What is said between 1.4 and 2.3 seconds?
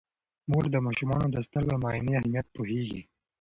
سترګو د معاینې